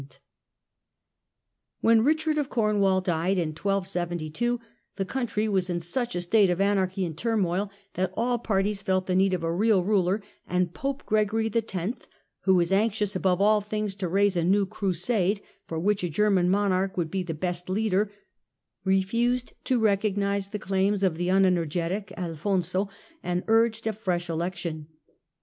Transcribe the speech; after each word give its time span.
GERMANY 0.03 0.17
AND 1.83 1.87
THE 1.87 1.89
EMPIRE, 1.91 2.33
1273 2.33 2.33
1378 2.33 2.33
5 2.33 2.33
When 2.33 2.33
Eichard 2.33 2.39
of 2.41 2.49
Cornwall 2.49 3.01
died 3.01 3.37
in 3.37 3.49
1272, 3.49 4.59
the 4.95 5.05
country 5.05 5.47
was 5.47 5.69
in 5.69 5.79
such 5.79 6.15
a 6.15 6.21
state 6.21 6.49
of 6.49 6.59
anarchy 6.59 7.05
and 7.05 7.15
turmoil 7.15 7.69
that 7.93 8.11
all 8.17 8.39
parties 8.39 8.81
felt 8.81 9.05
the 9.05 9.15
need 9.15 9.35
of 9.35 9.43
a 9.43 9.53
real 9.53 9.83
ruler; 9.83 10.23
and 10.49 10.73
Pope 10.73 11.05
Gregory 11.05 11.51
X., 11.53 12.07
who 12.45 12.55
was 12.55 12.71
anxious 12.71 13.15
above 13.15 13.39
all 13.41 13.61
things 13.61 13.93
to 13.97 14.07
raise 14.07 14.35
a 14.35 14.43
new 14.43 14.65
Crusade, 14.65 15.39
for 15.67 15.77
which 15.77 16.03
a 16.03 16.09
German 16.09 16.49
monarch 16.49 16.97
would 16.97 17.11
be 17.11 17.21
the 17.21 17.35
best 17.35 17.69
leader, 17.69 18.11
refused 18.83 19.53
to 19.65 19.77
recognise 19.79 20.49
the 20.49 20.57
clailBS 20.57 21.03
of 21.03 21.17
the 21.17 21.29
un 21.29 21.45
energetic 21.45 22.11
Alfonso, 22.17 22.89
and 23.21 23.43
urged 23.47 23.85
a 23.85 23.93
fresh 23.93 24.31
election. 24.31 24.87